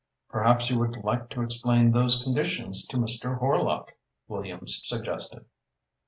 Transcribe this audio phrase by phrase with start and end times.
[0.29, 3.37] "Perhaps you would like to explain those conditions to Mr.
[3.39, 3.89] Horlock,"
[4.27, 5.45] Williams suggested.